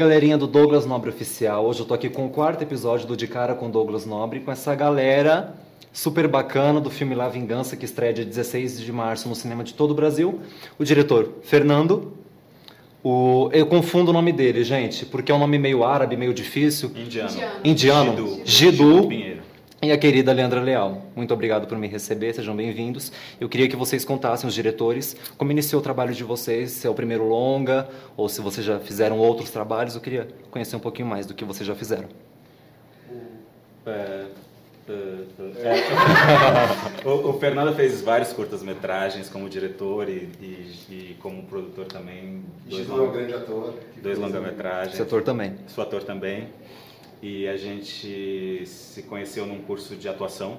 galerinha 0.00 0.38
do 0.38 0.46
Douglas 0.46 0.86
Nobre 0.86 1.10
Oficial. 1.10 1.66
Hoje 1.66 1.80
eu 1.80 1.84
tô 1.84 1.92
aqui 1.92 2.08
com 2.08 2.24
o 2.24 2.30
quarto 2.30 2.62
episódio 2.62 3.06
do 3.06 3.14
De 3.14 3.26
Cara 3.26 3.54
com 3.54 3.68
Douglas 3.68 4.06
Nobre, 4.06 4.40
com 4.40 4.50
essa 4.50 4.74
galera 4.74 5.52
super 5.92 6.26
bacana 6.26 6.80
do 6.80 6.88
filme 6.88 7.14
La 7.14 7.28
Vingança, 7.28 7.76
que 7.76 7.84
estreia 7.84 8.10
dia 8.10 8.24
16 8.24 8.80
de 8.80 8.90
março 8.90 9.28
no 9.28 9.34
cinema 9.34 9.62
de 9.62 9.74
todo 9.74 9.90
o 9.90 9.94
Brasil. 9.94 10.40
O 10.78 10.84
diretor, 10.84 11.34
Fernando. 11.42 12.14
O... 13.04 13.50
Eu 13.52 13.66
confundo 13.66 14.10
o 14.10 14.14
nome 14.14 14.32
dele, 14.32 14.64
gente, 14.64 15.04
porque 15.04 15.30
é 15.30 15.34
um 15.34 15.38
nome 15.38 15.58
meio 15.58 15.84
árabe, 15.84 16.16
meio 16.16 16.32
difícil. 16.32 16.90
Indiano. 16.96 17.30
Indiano. 17.62 18.10
Gidu. 18.16 18.40
Gidu. 18.46 19.02
Gidu. 19.02 19.29
E 19.82 19.90
a 19.90 19.96
querida 19.96 20.30
Leandra 20.30 20.60
Leal. 20.60 21.06
Muito 21.16 21.32
obrigado 21.32 21.66
por 21.66 21.78
me 21.78 21.88
receber, 21.88 22.34
sejam 22.34 22.54
bem-vindos. 22.54 23.10
Eu 23.40 23.48
queria 23.48 23.66
que 23.66 23.74
vocês 23.74 24.04
contassem, 24.04 24.46
os 24.46 24.52
diretores, 24.52 25.16
como 25.38 25.50
iniciou 25.52 25.80
o 25.80 25.82
trabalho 25.82 26.12
de 26.12 26.22
vocês, 26.22 26.72
se 26.72 26.86
é 26.86 26.90
o 26.90 26.92
primeiro 26.92 27.26
longa, 27.26 27.88
ou 28.14 28.28
se 28.28 28.42
vocês 28.42 28.66
já 28.66 28.78
fizeram 28.78 29.18
outros 29.18 29.50
trabalhos. 29.50 29.94
Eu 29.94 30.02
queria 30.02 30.28
conhecer 30.50 30.76
um 30.76 30.80
pouquinho 30.80 31.08
mais 31.08 31.24
do 31.24 31.32
que 31.32 31.46
vocês 31.46 31.66
já 31.66 31.74
fizeram. 31.74 32.10
É, 33.86 34.26
é, 34.86 34.92
é. 35.64 37.08
o, 37.08 37.30
o 37.30 37.40
Fernando 37.40 37.74
fez 37.74 38.02
vários 38.02 38.34
curtas-metragens 38.34 39.30
como 39.30 39.48
diretor 39.48 40.10
e, 40.10 40.28
e, 40.42 40.76
e 40.90 41.16
como 41.22 41.44
produtor 41.44 41.86
também. 41.86 42.44
Dois, 42.66 42.86
é 42.86 42.92
um 42.92 43.10
grande 43.10 43.32
ator. 43.32 43.74
dois 44.02 44.18
longa-metragens. 44.18 44.94
Setor 44.94 45.22
também. 45.22 45.54
Sou 45.68 45.82
ator 45.82 46.02
também. 46.02 46.50
E 47.22 47.46
a 47.46 47.56
gente 47.56 48.64
se 48.66 49.02
conheceu 49.02 49.46
num 49.46 49.60
curso 49.62 49.94
de 49.94 50.08
atuação 50.08 50.58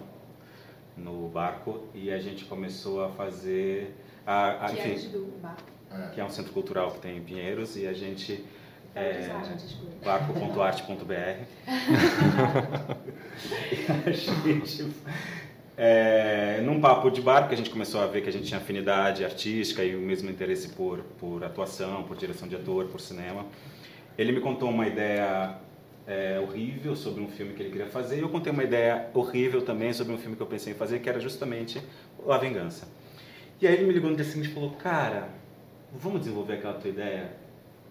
no 0.96 1.28
barco 1.28 1.88
e 1.94 2.12
a 2.12 2.20
gente 2.20 2.46
começou 2.46 3.04
a 3.04 3.10
fazer. 3.10 3.96
A, 4.26 4.66
a, 4.66 4.70
Que 4.70 4.80
é 4.80 4.94
enfim, 4.94 5.10
do 5.10 5.40
bar. 5.42 5.58
É. 5.92 6.14
que 6.14 6.22
é 6.22 6.24
um 6.24 6.30
centro 6.30 6.54
cultural 6.54 6.92
que 6.92 7.00
tem 7.00 7.18
em 7.18 7.22
Pinheiros 7.22 7.76
e 7.76 7.88
a 7.88 7.94
gente. 7.94 8.46
É, 8.94 9.30
desculpa. 9.56 9.96
barco.arte.br. 10.04 11.46
E 13.72 13.92
a 13.92 14.12
gente, 14.12 14.92
é, 15.78 16.62
num 16.62 16.80
papo 16.82 17.10
de 17.10 17.22
bar, 17.22 17.48
que 17.48 17.54
a 17.54 17.58
gente 17.58 17.70
começou 17.70 18.02
a 18.02 18.06
ver 18.06 18.22
que 18.22 18.30
a 18.30 18.32
gente 18.32 18.46
tinha 18.46 18.60
afinidade 18.60 19.24
artística 19.24 19.84
e 19.84 19.96
o 19.96 20.00
mesmo 20.00 20.30
interesse 20.30 20.70
por, 20.70 21.00
por 21.18 21.44
atuação, 21.44 22.04
por 22.04 22.18
direção 22.18 22.48
de 22.48 22.56
ator, 22.56 22.86
por 22.88 23.00
cinema. 23.00 23.46
Ele 24.18 24.34
me 24.34 24.42
contou 24.42 24.70
uma 24.70 24.86
ideia 24.86 25.56
é, 26.08 26.40
horrível 26.40 26.96
sobre 26.96 27.22
um 27.22 27.28
filme 27.28 27.54
que 27.54 27.62
ele 27.64 27.70
queria 27.72 27.88
fazer 27.88 28.18
e 28.18 28.22
eu 28.22 28.30
contei 28.30 28.52
uma 28.52 28.64
ideia 28.64 29.08
horrível 29.14 29.62
também 29.62 29.94
sobre 29.94 30.14
um 30.14 30.18
filme 30.18 30.36
que 30.36 30.42
eu 30.42 30.48
pensei 30.48 30.74
em 30.74 30.76
fazer, 30.76 31.00
que 31.00 31.08
era 31.10 31.20
justamente 31.20 31.82
A 32.28 32.38
Vingança. 32.38 32.88
E 33.62 33.68
aí 33.68 33.74
ele 33.76 33.86
me 33.86 33.94
ligou 33.94 34.10
no 34.10 34.16
dia 34.16 34.26
seguinte 34.26 34.50
e 34.50 34.54
falou, 34.54 34.72
cara, 34.72 35.30
vamos 35.94 36.22
desenvolver 36.22 36.54
aquela 36.54 36.74
tua 36.74 36.90
ideia? 36.90 37.32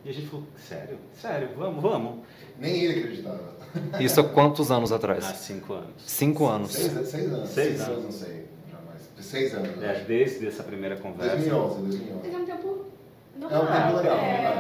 E 0.05 0.09
a 0.09 0.13
gente 0.13 0.27
falou, 0.29 0.47
sério? 0.57 0.99
Sério, 1.15 1.51
vamos, 1.57 1.83
vamos. 1.83 2.21
Nem 2.59 2.85
ele 2.85 3.01
acreditava. 3.01 3.55
Isso 4.01 4.21
há 4.21 4.25
quantos 4.25 4.71
anos 4.71 4.91
atrás? 4.93 5.25
Há 5.25 5.35
cinco 5.35 5.75
anos. 5.75 5.93
Cinco 6.05 6.47
anos. 6.47 6.73
Seis, 6.73 7.09
seis 7.09 7.33
anos. 7.33 7.49
Seis 7.51 7.81
anos, 7.83 7.89
anos. 7.89 8.05
não 8.05 8.11
sei. 8.13 8.45
Jamais. 8.71 9.11
Seis 9.21 9.55
anos. 9.55 9.83
É, 9.83 10.05
desde 10.09 10.47
essa 10.49 10.63
primeira 10.65 10.97
conversa. 10.97 11.37
2011, 11.37 11.81
Mas 11.83 11.95
2011. 11.97 12.29
é 12.35 12.39
um 12.39 12.45
tempo 12.47 12.87
É 13.35 13.37
um 13.37 13.41
normal. 13.41 13.67
tempo 13.87 13.97
legal, 13.99 14.17
É, 14.19 14.60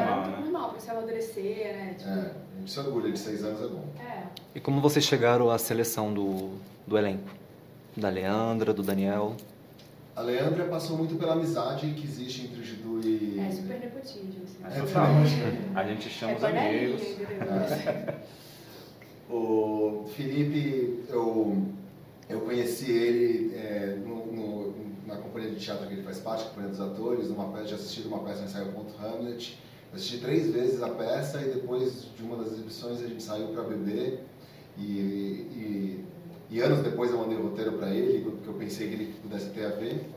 você 0.81 0.91
amadurecer, 0.91 1.77
né? 1.77 1.95
Tipo, 1.99 2.11
É, 2.11 2.15
a 2.15 2.59
gente 2.61 2.71
se 2.71 2.81
orgulha 2.81 3.13
de 3.13 3.19
seis 3.19 3.45
anos, 3.45 3.61
é 3.63 3.67
bom. 3.69 3.85
é. 4.01 4.23
E 4.55 4.61
como 4.61 4.81
vocês 4.81 5.05
chegaram 5.05 5.51
à 5.51 5.59
seleção 5.59 6.13
do, 6.13 6.51
do 6.87 6.97
elenco? 6.99 7.29
Da 7.97 8.09
Leandra, 8.09 8.73
do 8.73 8.83
Daniel? 8.83 9.37
A 10.17 10.23
Leandra 10.23 10.65
passou 10.65 10.97
muito 10.99 11.15
pela 11.17 11.33
amizade 11.35 11.91
que 11.95 12.05
existe 12.05 12.47
entre 12.47 12.61
o 12.61 12.65
Gidu 12.65 13.01
e... 13.05 13.41
É 13.41 13.51
super 13.51 13.79
nepotismo, 13.81 14.31
assim. 14.45 14.59
É 14.65 15.77
É. 15.77 15.79
A 15.81 15.85
gente 15.85 16.09
chama 16.09 16.33
É 16.33 16.37
os 16.37 16.45
amigos. 16.45 17.03
entendeu? 17.03 18.15
O 19.29 20.07
Felipe, 20.17 21.05
eu, 21.09 21.63
eu 22.29 22.41
conheci 22.41 22.91
ele 22.91 23.55
é, 23.55 23.97
no- 24.05 24.27
no- 24.27 24.75
na 25.07 25.17
companhia 25.17 25.51
de 25.51 25.61
teatro 25.61 25.87
que 25.87 25.95
ele 25.95 26.03
faz 26.03 26.19
parte, 26.19 26.43
a 26.45 26.47
companhia 26.49 26.71
dos 26.71 26.81
atores, 26.81 27.29
numa 27.29 27.49
peça, 27.53 27.69
já 27.69 27.77
assisti 27.77 28.03
uma 28.03 28.19
peça 28.21 28.41
no 28.41 28.47
ensaio 28.47 28.73
Ponto 28.73 28.93
Hamlet. 29.01 29.59
Assisti 29.93 30.19
três 30.19 30.51
vezes 30.51 30.83
a 30.83 30.89
peça 30.89 31.41
e 31.43 31.47
depois 31.53 32.07
de 32.17 32.23
uma 32.23 32.37
das 32.37 32.53
exibições 32.53 33.03
a 33.03 33.07
gente 33.09 33.23
saiu 33.23 33.49
para 33.49 33.65
beber 33.65 34.21
e, 34.79 34.83
e, 34.83 36.05
e 36.51 36.61
anos 36.61 36.81
depois 36.81 37.11
eu 37.11 37.19
mandei 37.19 37.37
o 37.37 37.43
roteiro 37.49 37.73
para 37.73 37.91
ele, 37.91 38.23
porque 38.25 38.49
eu 38.49 38.55
pensei 38.55 38.89
que 38.89 38.95
ele 38.95 39.15
pudesse 39.21 39.51
ter 39.51 39.65
a 39.67 39.71
ver 39.71 40.09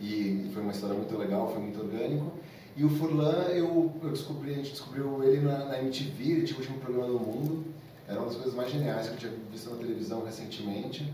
e, 0.00 0.04
e 0.46 0.50
foi 0.52 0.62
uma 0.62 0.72
história 0.72 0.94
muito 0.94 1.16
legal, 1.16 1.50
foi 1.50 1.62
muito 1.62 1.80
orgânico. 1.80 2.32
E 2.76 2.84
o 2.84 2.90
Furlan, 2.90 3.44
eu, 3.50 3.92
eu 4.02 4.10
descobri, 4.10 4.52
a 4.52 4.56
gente 4.56 4.72
descobriu 4.72 5.22
ele 5.24 5.40
na, 5.40 5.64
na 5.66 5.78
MTV, 5.80 6.22
ele 6.24 6.42
tinha 6.42 6.56
o 6.56 6.60
último 6.60 6.78
programa 6.80 7.06
do 7.06 7.20
mundo. 7.20 7.64
Era 8.06 8.18
uma 8.18 8.26
das 8.26 8.36
coisas 8.36 8.54
mais 8.54 8.70
geniais 8.70 9.06
que 9.08 9.14
eu 9.14 9.18
tinha 9.18 9.32
visto 9.50 9.70
na 9.70 9.76
televisão 9.76 10.24
recentemente. 10.24 11.10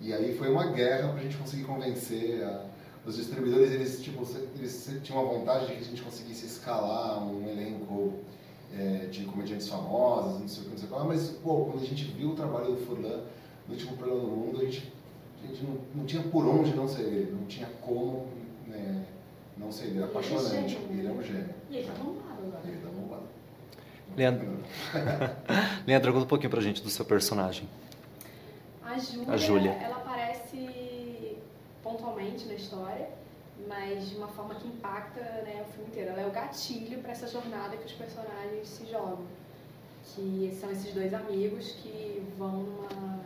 E 0.00 0.12
aí 0.12 0.36
foi 0.36 0.50
uma 0.50 0.66
guerra 0.66 1.08
para 1.10 1.20
a 1.20 1.22
gente 1.22 1.36
conseguir 1.36 1.62
convencer 1.64 2.42
a- 2.42 2.64
os 3.06 3.16
distribuidores. 3.16 3.70
Eles, 3.72 4.02
tipo, 4.02 4.26
eles 4.56 4.98
tinham 5.02 5.20
a 5.20 5.24
vontade 5.24 5.66
de 5.66 5.72
que 5.72 5.78
a 5.78 5.84
gente 5.84 6.02
conseguisse 6.02 6.46
escalar 6.46 7.22
um 7.24 7.48
elenco 7.48 8.14
é, 8.76 9.06
de 9.10 9.24
comediantes 9.24 9.68
famosos, 9.68 10.40
não 10.40 10.48
sei 10.48 10.62
o 10.62 10.64
que, 10.66 10.70
não 10.70 10.78
sei 10.78 10.88
o 10.88 10.92
que. 11.00 11.06
Mas, 11.06 11.30
pô, 11.42 11.64
quando 11.66 11.82
a 11.82 11.86
gente 11.86 12.04
viu 12.04 12.30
o 12.30 12.34
trabalho 12.34 12.74
do 12.74 12.76
Furlan 12.86 13.20
no 13.66 13.74
último 13.74 13.96
programa 13.96 14.22
do 14.22 14.28
mundo, 14.28 14.60
a 14.60 14.64
gente, 14.64 14.92
a 15.42 15.46
gente 15.46 15.62
não, 15.64 15.78
não 15.94 16.04
tinha 16.04 16.22
por 16.22 16.46
onde 16.46 16.74
não 16.74 16.88
ser 16.88 17.02
ele. 17.02 17.32
Não 17.32 17.46
tinha 17.46 17.68
como 17.80 18.26
né, 18.66 19.04
não 19.56 19.70
ser 19.72 19.86
ele. 19.86 19.98
Era 19.98 20.06
Ele 20.06 20.06
é 20.06 20.10
apaixonante. 20.18 20.78
E 20.90 20.98
ele 20.98 21.08
é 21.08 21.10
um 21.10 21.22
gênio. 21.22 21.54
E 21.70 21.76
ele 21.76 21.86
tá 21.86 21.92
bombado 21.94 22.42
agora. 22.46 22.60
Ele 22.64 22.78
tá 22.78 22.88
bombado. 22.88 23.22
Leandro, 24.16 24.58
Leandra, 25.86 26.12
conta 26.12 26.24
um 26.24 26.28
pouquinho 26.28 26.50
pra 26.50 26.60
gente 26.60 26.82
do 26.82 26.90
seu 26.90 27.04
personagem. 27.04 27.68
A 28.84 28.98
Júlia, 28.98 29.32
A 29.32 29.36
Júlia. 29.36 29.70
ela 29.70 29.99
pontualmente 32.40 32.46
na 32.46 32.54
história, 32.54 33.08
mas 33.68 34.08
de 34.08 34.16
uma 34.16 34.28
forma 34.28 34.54
que 34.54 34.66
impacta 34.66 35.20
né, 35.20 35.64
o 35.66 35.72
filme 35.72 35.88
inteiro. 35.90 36.10
Ela 36.10 36.22
é 36.22 36.26
o 36.26 36.30
gatilho 36.30 37.00
para 37.00 37.12
essa 37.12 37.26
jornada 37.26 37.76
que 37.76 37.86
os 37.86 37.92
personagens 37.92 38.68
se 38.68 38.86
jogam. 38.86 39.26
Que 40.14 40.56
são 40.58 40.70
esses 40.70 40.92
dois 40.92 41.12
amigos 41.12 41.72
que 41.72 42.26
vão 42.36 42.62
numa, 42.62 43.20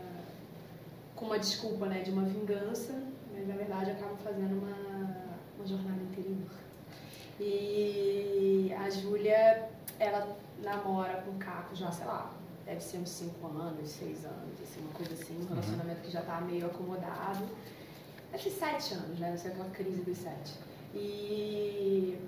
com 1.14 1.26
uma 1.26 1.38
desculpa 1.38 1.86
né, 1.86 2.00
de 2.02 2.10
uma 2.10 2.24
vingança, 2.24 2.92
mas 3.32 3.46
na 3.46 3.54
verdade 3.54 3.90
acabam 3.92 4.16
fazendo 4.18 4.60
uma, 4.60 5.26
uma 5.56 5.66
jornada 5.66 6.02
interior. 6.02 6.50
E 7.40 8.74
a 8.78 8.90
Júlia, 8.90 9.68
ela 9.98 10.36
namora 10.62 11.22
com 11.22 11.32
o 11.32 11.38
Caco 11.38 11.74
já, 11.74 11.90
sei 11.90 12.06
lá, 12.06 12.32
deve 12.66 12.80
ser 12.80 12.98
uns 12.98 13.10
5 13.10 13.46
anos, 13.46 13.88
6 13.88 14.24
anos, 14.24 14.60
assim, 14.62 14.80
uma 14.80 14.92
coisa 14.92 15.14
assim, 15.14 15.40
um 15.40 15.46
relacionamento 15.46 16.00
que 16.02 16.10
já 16.10 16.22
tá 16.22 16.40
meio 16.40 16.66
acomodado. 16.66 17.44
Deve 18.34 18.50
ser 18.50 18.50
7 18.50 18.94
anos, 18.94 19.18
né? 19.20 19.30
Não 19.30 19.38
sei 19.38 19.52
aquela 19.52 19.70
crise 19.70 20.02
dos 20.02 20.18
7. 20.18 20.34
E, 20.92 22.18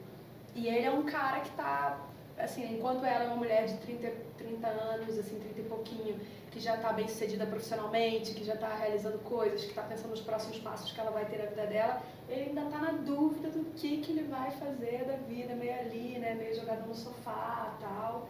e 0.55 0.69
ele 0.69 0.87
é 0.87 0.91
um 0.93 1.03
cara 1.03 1.41
que 1.41 1.51
tá, 1.57 1.99
assim, 2.39 2.77
enquanto 2.77 3.05
ela 3.05 3.25
é 3.25 3.27
uma 3.27 3.37
mulher 3.37 3.67
de 3.67 3.77
30, 3.79 4.13
30 4.39 4.69
anos, 4.69 5.19
assim, 5.19 5.41
30 5.41 5.61
e 5.61 5.65
pouquinho, 5.65 6.21
que 6.53 6.61
já 6.61 6.77
tá 6.77 6.93
bem 6.93 7.09
sucedida 7.09 7.45
profissionalmente, 7.45 8.35
que 8.35 8.45
já 8.45 8.57
tá 8.57 8.73
realizando 8.77 9.19
coisas, 9.25 9.65
que 9.65 9.75
tá 9.75 9.83
pensando 9.83 10.11
nos 10.11 10.21
próximos 10.21 10.61
passos 10.61 10.93
que 10.93 11.01
ela 11.01 11.11
vai 11.11 11.25
ter 11.25 11.39
na 11.39 11.47
vida 11.47 11.67
dela, 11.67 12.01
ele 12.29 12.51
ainda 12.51 12.63
tá 12.67 12.79
na 12.79 12.93
dúvida 12.93 13.49
do 13.51 13.65
que, 13.75 13.97
que 13.97 14.13
ele 14.13 14.29
vai 14.29 14.53
fazer 14.53 15.07
da 15.07 15.17
vida, 15.17 15.57
meio 15.57 15.75
ali, 15.75 16.21
né? 16.21 16.37
Meio 16.37 16.55
jogado 16.55 16.87
no 16.87 16.95
sofá 16.95 17.77
tal. 17.81 18.29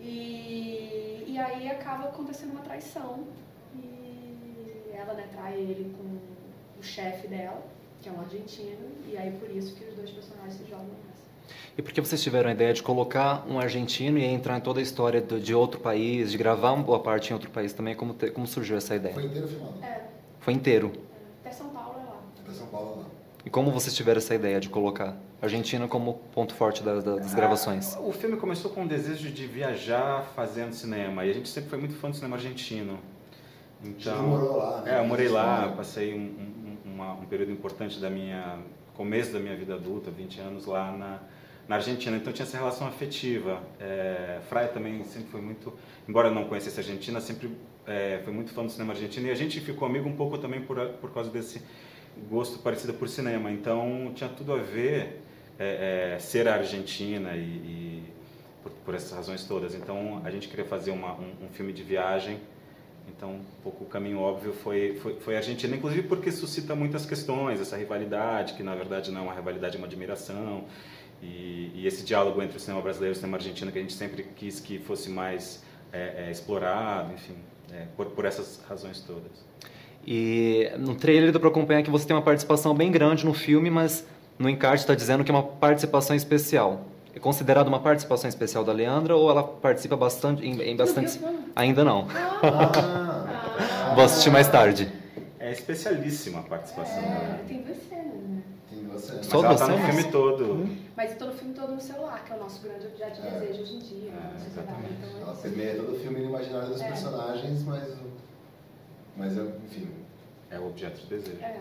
E, 0.00 1.22
e 1.24 1.38
aí 1.38 1.70
acaba 1.70 2.08
acontecendo 2.08 2.50
uma 2.50 2.62
traição. 2.62 3.28
E 3.76 4.90
ela 4.92 5.14
né, 5.14 5.28
trai 5.32 5.54
ele 5.54 5.94
com 5.96 6.35
o 6.78 6.82
chefe 6.82 7.26
dela, 7.28 7.62
que 8.02 8.08
é 8.08 8.12
um 8.12 8.20
argentino, 8.20 8.86
e 9.10 9.16
aí 9.16 9.32
por 9.32 9.50
isso 9.50 9.74
que 9.74 9.84
os 9.84 9.94
dois 9.94 10.10
personagens 10.10 10.54
se 10.54 10.64
jogam 10.68 10.86
nessa. 10.86 11.26
E 11.78 11.82
por 11.82 11.92
que 11.92 12.00
vocês 12.00 12.22
tiveram 12.22 12.48
a 12.48 12.52
ideia 12.52 12.72
de 12.72 12.82
colocar 12.82 13.44
um 13.48 13.58
argentino 13.58 14.18
e 14.18 14.24
entrar 14.24 14.56
em 14.56 14.60
toda 14.60 14.80
a 14.80 14.82
história 14.82 15.20
do- 15.20 15.38
de 15.40 15.54
outro 15.54 15.78
país, 15.80 16.30
de 16.30 16.38
gravar 16.38 16.72
uma 16.72 16.82
boa 16.82 17.00
parte 17.00 17.30
em 17.30 17.34
outro 17.34 17.50
país 17.50 17.72
também? 17.72 17.94
Como, 17.94 18.14
te- 18.14 18.30
como 18.30 18.46
surgiu 18.46 18.76
essa 18.76 18.94
ideia? 18.96 19.14
Foi 19.14 19.24
inteiro 19.24 19.48
filmado. 19.48 19.74
É, 19.82 20.00
Foi 20.40 20.54
inteiro. 20.54 20.92
até 21.44 21.50
São 21.54 21.68
Paulo 21.70 21.98
é 22.00 22.04
lá. 22.04 22.20
Até 22.44 22.52
São 22.52 22.66
Paulo 22.68 22.98
lá. 23.00 23.04
E 23.44 23.50
como 23.50 23.70
vocês 23.70 23.94
tiveram 23.94 24.18
essa 24.18 24.34
ideia 24.34 24.58
de 24.58 24.68
colocar 24.68 25.16
a 25.40 25.44
Argentina 25.46 25.86
como 25.86 26.14
ponto 26.34 26.52
forte 26.54 26.82
das, 26.82 27.04
das 27.04 27.32
gravações? 27.34 27.94
Ah, 27.96 28.00
O 28.00 28.12
filme 28.12 28.36
começou 28.36 28.70
com 28.72 28.84
o 28.84 28.88
desejo 28.88 29.30
de 29.30 29.46
viajar 29.46 30.22
fazendo 30.34 30.72
cinema 30.72 31.24
e 31.24 31.30
a 31.30 31.32
gente 31.32 31.48
sempre 31.48 31.70
foi 31.70 31.78
muito 31.78 31.94
fã 31.94 32.10
do 32.10 32.16
cinema 32.16 32.36
argentino. 32.36 32.98
Então, 33.84 34.26
morou 34.26 34.56
lá, 34.56 34.80
né? 34.82 34.96
É, 34.96 34.98
eu 35.00 35.04
morei 35.04 35.28
lá, 35.28 35.72
passei 35.76 36.14
um, 36.14 36.34
um- 37.26 37.28
período 37.28 37.52
importante 37.52 37.98
da 37.98 38.08
minha 38.08 38.58
começo 38.94 39.32
da 39.32 39.38
minha 39.38 39.54
vida 39.54 39.74
adulta, 39.74 40.10
20 40.10 40.40
anos 40.40 40.64
lá 40.64 40.90
na, 40.90 41.20
na 41.68 41.76
Argentina. 41.76 42.16
Então 42.16 42.32
tinha 42.32 42.46
essa 42.46 42.56
relação 42.56 42.86
afetiva. 42.86 43.62
É, 43.78 44.40
Fraia 44.48 44.68
também 44.68 45.04
sempre 45.04 45.28
foi 45.30 45.40
muito, 45.40 45.72
embora 46.08 46.30
não 46.30 46.44
conhecesse 46.44 46.80
a 46.80 46.82
Argentina, 46.82 47.20
sempre 47.20 47.50
é, 47.86 48.20
foi 48.24 48.32
muito 48.32 48.52
fã 48.52 48.64
do 48.64 48.72
cinema 48.72 48.94
argentino 48.94 49.26
e 49.26 49.30
a 49.30 49.34
gente 49.34 49.60
ficou 49.60 49.86
amigo 49.86 50.08
um 50.08 50.16
pouco 50.16 50.38
também 50.38 50.62
por, 50.62 50.78
por 51.00 51.12
causa 51.12 51.30
desse 51.30 51.60
gosto 52.30 52.58
parecido 52.60 52.94
por 52.94 53.08
cinema. 53.08 53.50
Então 53.50 54.12
tinha 54.14 54.30
tudo 54.30 54.54
a 54.54 54.58
ver 54.58 55.20
é, 55.58 56.14
é, 56.14 56.18
ser 56.18 56.48
a 56.48 56.54
Argentina 56.54 57.36
e, 57.36 57.40
e 57.40 58.02
por, 58.62 58.72
por 58.84 58.94
essas 58.94 59.12
razões 59.12 59.44
todas. 59.44 59.74
Então 59.74 60.22
a 60.24 60.30
gente 60.30 60.48
queria 60.48 60.64
fazer 60.64 60.90
uma, 60.90 61.12
um, 61.14 61.32
um, 61.44 61.48
filme 61.52 61.72
de 61.72 61.82
viagem. 61.82 62.38
Então 63.16 63.30
um 63.30 63.44
pouco 63.62 63.84
o 63.84 63.86
caminho 63.86 64.18
óbvio 64.18 64.52
foi, 64.52 64.96
foi, 65.02 65.14
foi 65.20 65.34
a 65.34 65.38
Argentina, 65.38 65.74
inclusive 65.74 66.02
porque 66.06 66.30
suscita 66.30 66.74
muitas 66.74 67.06
questões, 67.06 67.60
essa 67.60 67.76
rivalidade, 67.76 68.54
que 68.54 68.62
na 68.62 68.74
verdade 68.74 69.10
não 69.10 69.22
é 69.22 69.24
uma 69.24 69.34
rivalidade, 69.34 69.76
é 69.76 69.78
uma 69.78 69.86
admiração. 69.86 70.64
E, 71.22 71.72
e 71.74 71.86
esse 71.86 72.04
diálogo 72.04 72.42
entre 72.42 72.58
o 72.58 72.60
cinema 72.60 72.82
brasileiro 72.82 73.14
e 73.14 73.16
o 73.16 73.18
cinema 73.18 73.38
argentino 73.38 73.72
que 73.72 73.78
a 73.78 73.80
gente 73.80 73.94
sempre 73.94 74.22
quis 74.36 74.60
que 74.60 74.78
fosse 74.78 75.08
mais 75.08 75.64
é, 75.92 76.26
é, 76.26 76.30
explorado, 76.30 77.14
enfim, 77.14 77.36
é, 77.72 77.86
por, 77.96 78.06
por 78.06 78.26
essas 78.26 78.62
razões 78.68 79.00
todas. 79.00 79.44
E 80.06 80.70
no 80.78 80.94
trailer 80.94 81.32
deu 81.32 81.40
para 81.40 81.48
acompanhar 81.48 81.82
que 81.82 81.90
você 81.90 82.06
tem 82.06 82.14
uma 82.14 82.22
participação 82.22 82.74
bem 82.74 82.92
grande 82.92 83.24
no 83.24 83.32
filme, 83.32 83.70
mas 83.70 84.06
no 84.38 84.48
encarte 84.48 84.82
está 84.82 84.94
dizendo 84.94 85.24
que 85.24 85.30
é 85.30 85.34
uma 85.34 85.42
participação 85.42 86.14
especial. 86.14 86.84
É 87.14 87.18
considerada 87.18 87.66
uma 87.66 87.80
participação 87.80 88.28
especial 88.28 88.62
da 88.62 88.72
Leandra 88.72 89.16
ou 89.16 89.30
ela 89.30 89.42
participa 89.42 89.96
bastante 89.96 90.46
em, 90.46 90.60
em 90.60 90.76
bastante? 90.76 91.18
Ainda 91.56 91.82
não. 91.82 92.06
Ah, 92.10 93.05
Vou 93.94 94.04
assistir 94.04 94.30
mais 94.30 94.48
tarde. 94.48 94.92
É 95.38 95.52
especialíssima 95.52 96.40
a 96.40 96.42
participação. 96.42 97.02
É, 97.02 97.40
tem 97.46 97.62
você, 97.62 97.94
né? 97.94 98.42
Tem 98.68 98.84
você. 98.86 99.12
Mas 99.14 99.26
Só 99.26 99.44
ela 99.44 99.56
tá 99.56 99.68
no 99.68 99.78
filme 99.78 100.04
todo. 100.10 100.52
Hum? 100.54 100.76
Mas 100.96 101.12
estou 101.12 101.28
no 101.28 101.34
filme 101.34 101.54
todo 101.54 101.72
no 101.72 101.80
celular, 101.80 102.24
que 102.24 102.32
é 102.32 102.36
o 102.36 102.38
nosso 102.40 102.62
grande 102.62 102.86
objeto 102.86 103.20
de 103.20 103.28
é. 103.28 103.30
desejo 103.30 103.62
hoje 103.62 103.74
em 103.74 103.78
dia. 103.78 104.10
É, 104.10 104.46
exatamente. 104.46 104.94
Então, 104.98 105.20
ela 105.22 105.34
permeia 105.34 105.74
todo 105.76 105.94
o 105.94 105.98
filme 105.98 106.20
no 106.20 106.26
imaginário 106.26 106.68
dos 106.68 106.80
é. 106.80 106.88
personagens, 106.88 107.62
mas, 107.64 107.94
mas 109.16 109.32
enfim. 109.36 109.88
É 110.50 110.58
o 110.58 110.66
objeto 110.66 111.00
de 111.00 111.06
desejo. 111.06 111.42
É. 111.42 111.60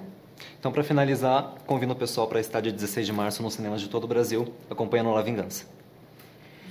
Então, 0.59 0.71
para 0.71 0.83
finalizar, 0.83 1.55
convido 1.65 1.93
o 1.93 1.95
pessoal 1.95 2.27
para 2.27 2.39
estar 2.39 2.61
dia 2.61 2.71
16 2.71 3.05
de 3.05 3.13
março 3.13 3.41
nos 3.41 3.53
cinemas 3.53 3.81
de 3.81 3.89
todo 3.89 4.03
o 4.03 4.07
Brasil, 4.07 4.53
acompanhando 4.69 5.11
La 5.11 5.21
Vingança. 5.21 5.65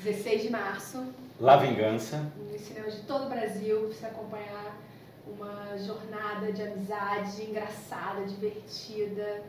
16 0.02 0.42
de 0.42 0.50
março. 0.50 1.04
La 1.40 1.56
Vingança. 1.56 2.32
Nos 2.50 2.60
cinemas 2.60 2.94
de 2.94 3.02
todo 3.02 3.26
o 3.26 3.28
Brasil, 3.28 3.80
para 3.80 3.88
você 3.88 4.06
acompanhar 4.06 4.78
uma 5.26 5.76
jornada 5.78 6.52
de 6.52 6.62
amizade 6.62 7.42
engraçada, 7.42 8.24
divertida. 8.24 9.42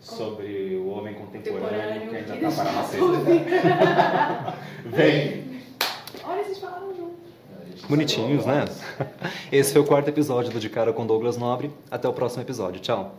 Sobre 0.00 0.76
o 0.76 0.88
homem 0.90 1.14
contemporâneo, 1.14 1.68
contemporâneo 1.68 2.24
que 2.24 2.32
ainda 2.32 2.48
está 2.48 2.62
para 2.62 2.72
nascer. 2.72 3.00
Vem! 4.86 5.60
Olha, 6.24 6.44
vocês 6.44 6.58
falaram 6.58 6.94
juntos. 6.94 7.82
Bonitinhos, 7.88 8.46
né? 8.46 8.64
Esse 9.50 9.72
foi 9.72 9.82
o 9.82 9.84
quarto 9.84 10.08
episódio 10.08 10.52
do 10.52 10.60
De 10.60 10.68
Cara 10.68 10.92
com 10.92 11.06
Douglas 11.06 11.36
Nobre. 11.36 11.72
Até 11.90 12.08
o 12.08 12.12
próximo 12.12 12.42
episódio. 12.42 12.80
Tchau! 12.80 13.16